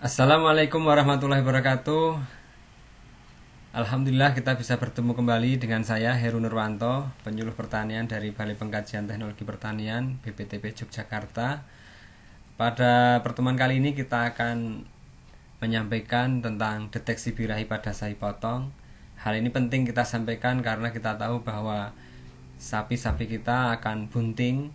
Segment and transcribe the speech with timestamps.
[0.00, 2.24] Assalamualaikum warahmatullahi wabarakatuh.
[3.76, 9.44] Alhamdulillah kita bisa bertemu kembali dengan saya Heru Nurwanto Penyuluh pertanian dari Balai Pengkajian Teknologi
[9.44, 11.68] Pertanian BPTP Yogyakarta.
[12.56, 14.88] Pada pertemuan kali ini kita akan
[15.60, 18.72] menyampaikan tentang deteksi birahi pada sapi potong.
[19.20, 21.92] Hal ini penting kita sampaikan karena kita tahu bahwa
[22.56, 24.72] sapi-sapi kita akan bunting.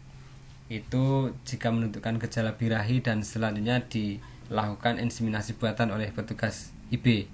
[0.70, 7.26] Itu jika menentukan gejala birahi dan selanjutnya di lakukan inseminasi buatan oleh petugas IB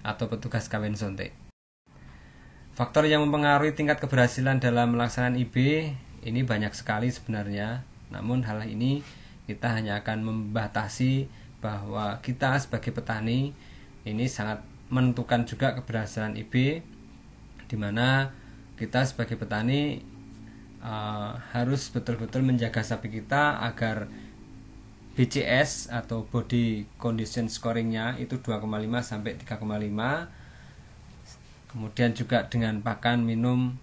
[0.00, 1.36] atau petugas kawin sontek.
[2.72, 5.56] Faktor yang mempengaruhi tingkat keberhasilan dalam melaksanakan IB
[6.22, 7.82] ini banyak sekali sebenarnya.
[8.14, 9.02] Namun hal ini
[9.50, 11.26] kita hanya akan membatasi
[11.58, 13.50] bahwa kita sebagai petani
[14.06, 16.80] ini sangat menentukan juga keberhasilan IB
[17.68, 18.32] di mana
[18.78, 20.00] kita sebagai petani
[20.80, 24.06] uh, harus betul-betul menjaga sapi kita agar
[25.18, 28.62] BCS atau body condition scoringnya itu 2,5
[29.02, 29.58] sampai 3,5
[31.74, 33.74] kemudian juga dengan pakan minum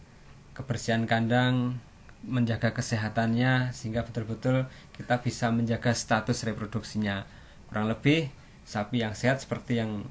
[0.55, 1.75] kebersihan kandang
[2.23, 7.27] menjaga kesehatannya sehingga betul-betul kita bisa menjaga status reproduksinya.
[7.69, 8.31] Kurang lebih
[8.65, 10.07] sapi yang sehat seperti yang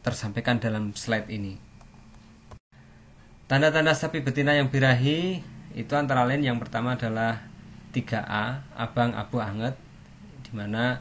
[0.00, 1.60] tersampaikan dalam slide ini.
[3.50, 5.42] Tanda-tanda sapi betina yang birahi
[5.74, 7.42] itu antara lain yang pertama adalah
[7.92, 9.74] 3A abang abu anget
[10.50, 10.98] di mana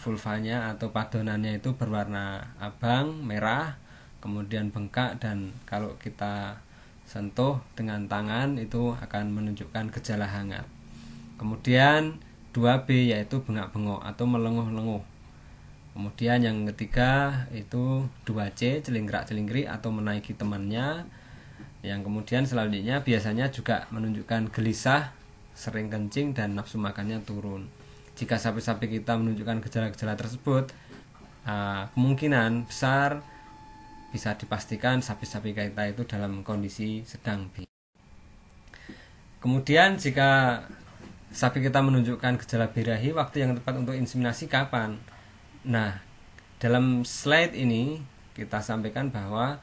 [0.00, 3.76] vulvanya atau padonannya itu berwarna abang, merah,
[4.20, 6.60] kemudian bengkak dan kalau kita
[7.08, 10.64] sentuh dengan tangan itu akan menunjukkan gejala hangat.
[11.36, 12.20] Kemudian
[12.52, 15.04] 2B yaitu bengak-bengok atau melenguh-lenguh.
[15.96, 21.08] Kemudian yang ketiga itu 2C celingkrak-celingkrik atau menaiki temannya.
[21.80, 25.16] Yang kemudian selanjutnya biasanya juga menunjukkan gelisah,
[25.56, 27.79] sering kencing dan nafsu makannya turun
[28.20, 30.68] jika sapi-sapi kita menunjukkan gejala-gejala tersebut
[31.48, 33.24] uh, kemungkinan besar
[34.12, 37.64] bisa dipastikan sapi-sapi kita itu dalam kondisi sedang B.
[39.40, 40.60] Kemudian jika
[41.32, 45.00] sapi kita menunjukkan gejala birahi, waktu yang tepat untuk inseminasi kapan?
[45.64, 46.04] Nah,
[46.60, 48.04] dalam slide ini
[48.36, 49.62] kita sampaikan bahwa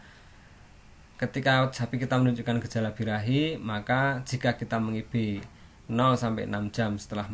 [1.21, 7.27] ketika sapi kita menunjukkan gejala birahi, maka jika kita mengib 0 sampai 6 jam setelah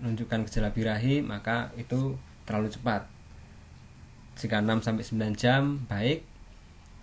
[0.00, 2.16] menunjukkan gejala birahi maka itu
[2.48, 3.06] terlalu cepat.
[4.40, 6.24] Jika 6 sampai 9 jam baik.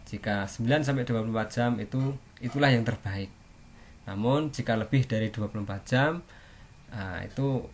[0.07, 3.29] Jika 9 sampai 24 jam itu itulah yang terbaik.
[4.07, 6.23] Namun jika lebih dari 24 jam
[6.89, 7.67] nah, itu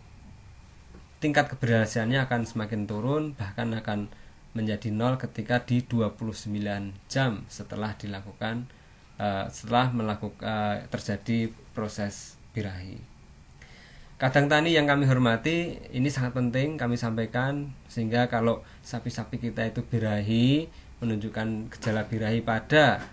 [1.22, 4.12] tingkat keberhasilannya akan semakin turun bahkan akan
[4.52, 6.52] menjadi nol ketika di 29
[7.08, 8.68] jam setelah dilakukan
[9.18, 13.13] uh, setelah melakukan terjadi proses birahi.
[14.24, 19.84] Kadang tani yang kami hormati, ini sangat penting kami sampaikan sehingga kalau sapi-sapi kita itu
[19.84, 20.64] birahi,
[21.04, 23.04] menunjukkan gejala birahi pada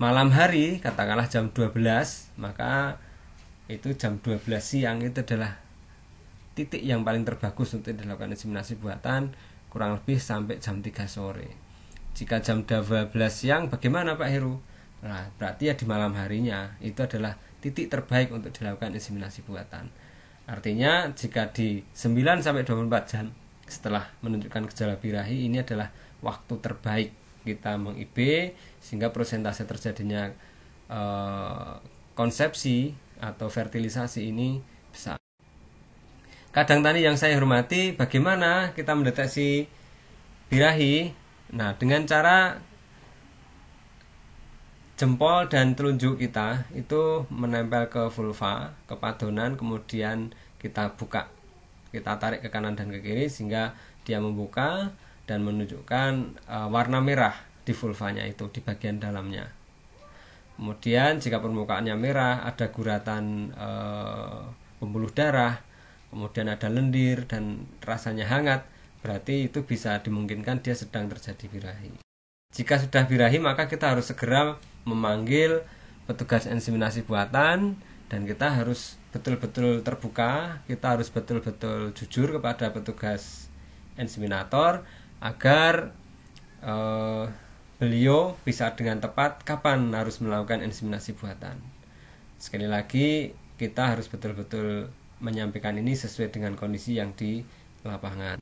[0.00, 1.76] malam hari, katakanlah jam 12,
[2.40, 2.96] maka
[3.68, 5.60] itu jam 12 siang itu adalah
[6.56, 9.36] titik yang paling terbagus untuk dilakukan inseminasi buatan
[9.68, 11.52] kurang lebih sampai jam 3 sore.
[12.16, 14.56] Jika jam 12 siang bagaimana Pak Heru?
[15.04, 19.92] Nah, berarti ya di malam harinya itu adalah titik terbaik untuk dilakukan inseminasi buatan.
[20.50, 23.30] Artinya jika di 9 sampai 24 jam
[23.70, 25.94] setelah menunjukkan gejala birahi ini adalah
[26.24, 27.10] waktu terbaik
[27.46, 28.50] kita meng-IB
[28.82, 30.34] sehingga prosentase terjadinya
[30.90, 31.74] eh,
[32.18, 34.58] konsepsi atau fertilisasi ini
[34.90, 35.20] besar.
[36.50, 39.70] Kadang tani yang saya hormati, bagaimana kita mendeteksi
[40.50, 41.14] birahi?
[41.54, 42.58] Nah, dengan cara
[45.00, 50.28] jempol dan telunjuk kita itu menempel ke vulva, ke padonan, kemudian
[50.60, 51.32] kita buka.
[51.88, 53.72] Kita tarik ke kanan dan ke kiri sehingga
[54.04, 54.92] dia membuka
[55.24, 57.32] dan menunjukkan e, warna merah
[57.64, 59.48] di vulvanya itu di bagian dalamnya.
[60.60, 63.70] Kemudian jika permukaannya merah, ada guratan e,
[64.76, 65.64] pembuluh darah,
[66.12, 68.68] kemudian ada lendir dan rasanya hangat,
[69.00, 71.96] berarti itu bisa dimungkinkan dia sedang terjadi birahi.
[72.52, 75.62] Jika sudah birahi maka kita harus segera memanggil
[76.08, 77.78] petugas inseminasi buatan
[78.10, 83.46] dan kita harus betul-betul terbuka, kita harus betul-betul jujur kepada petugas
[83.98, 84.82] inseminator
[85.22, 85.94] agar
[86.64, 87.30] uh,
[87.78, 91.58] beliau bisa dengan tepat kapan harus melakukan inseminasi buatan.
[92.40, 94.88] Sekali lagi kita harus betul-betul
[95.20, 97.44] menyampaikan ini sesuai dengan kondisi yang di
[97.84, 98.40] lapangan.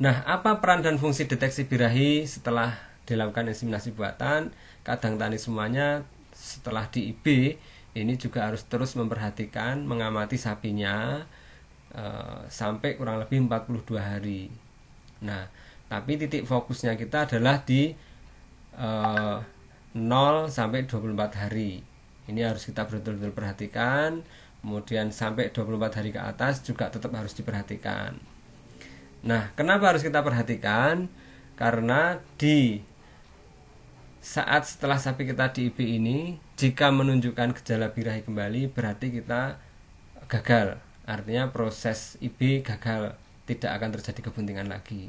[0.00, 4.54] Nah, apa peran dan fungsi deteksi birahi setelah dilakukan inseminasi buatan
[4.86, 7.56] kadang tani semuanya setelah di IB
[7.94, 11.26] ini juga harus terus memperhatikan mengamati sapinya
[11.94, 14.46] uh, sampai kurang lebih 42 hari.
[15.26, 15.50] Nah,
[15.90, 17.90] tapi titik fokusnya kita adalah di
[18.78, 19.42] uh,
[19.98, 21.82] 0 sampai 24 hari.
[22.30, 24.22] Ini harus kita betul-betul perhatikan.
[24.60, 28.14] Kemudian sampai 24 hari ke atas juga tetap harus diperhatikan.
[29.26, 31.10] Nah, kenapa harus kita perhatikan?
[31.58, 32.78] Karena di
[34.20, 36.18] saat setelah sapi kita di IB ini
[36.60, 39.56] jika menunjukkan gejala birahi kembali berarti kita
[40.28, 40.76] gagal.
[41.08, 43.16] Artinya proses IB gagal
[43.48, 45.08] tidak akan terjadi kebuntingan lagi.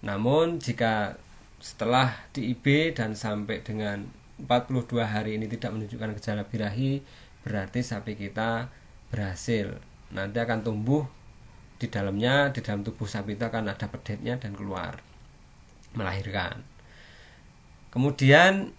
[0.00, 1.20] Namun jika
[1.60, 4.08] setelah di IB dan sampai dengan
[4.40, 7.04] 42 hari ini tidak menunjukkan gejala birahi
[7.44, 8.72] berarti sapi kita
[9.12, 9.76] berhasil.
[10.16, 11.04] Nanti akan tumbuh
[11.76, 15.04] di dalamnya di dalam tubuh sapi itu akan ada pedetnya dan keluar
[15.92, 16.69] melahirkan
[17.90, 18.70] Kemudian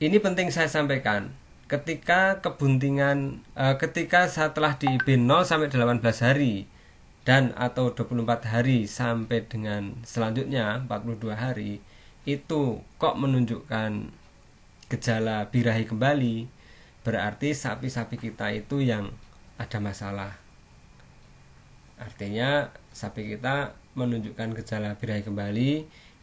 [0.00, 1.36] ini penting saya sampaikan.
[1.68, 6.64] Ketika kebuntingan eh, ketika setelah di IB 0 sampai 18 hari
[7.28, 11.84] dan atau 24 hari sampai dengan selanjutnya 42 hari
[12.24, 14.08] itu kok menunjukkan
[14.88, 16.48] gejala birahi kembali
[17.04, 19.12] berarti sapi-sapi kita itu yang
[19.60, 20.40] ada masalah
[22.00, 25.72] artinya sapi kita menunjukkan gejala birahi kembali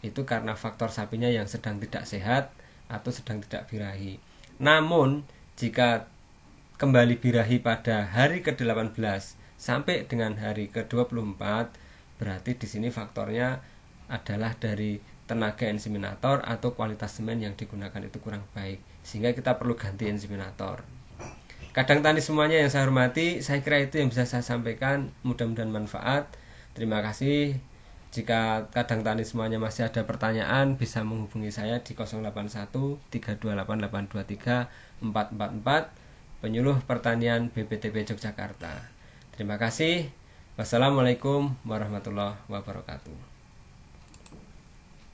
[0.05, 2.53] itu karena faktor sapinya yang sedang tidak sehat
[2.85, 4.21] atau sedang tidak birahi.
[4.61, 5.25] Namun,
[5.57, 6.05] jika
[6.77, 8.93] kembali birahi pada hari ke-18
[9.57, 11.41] sampai dengan hari ke-24,
[12.21, 13.59] berarti di sini faktornya
[14.05, 19.73] adalah dari tenaga inseminator atau kualitas semen yang digunakan itu kurang baik sehingga kita perlu
[19.73, 20.85] ganti inseminator.
[21.75, 25.11] Kadang tani semuanya yang saya hormati, saya kira itu yang bisa saya sampaikan.
[25.27, 26.31] Mudah-mudahan manfaat.
[26.71, 27.59] Terima kasih.
[28.15, 32.71] Jika kadang tani semuanya masih ada pertanyaan bisa menghubungi saya di 081
[33.11, 38.87] 328 823 444 penyuluh pertanian BPTP Yogyakarta.
[39.35, 40.07] Terima kasih.
[40.55, 43.34] Wassalamualaikum warahmatullahi wabarakatuh.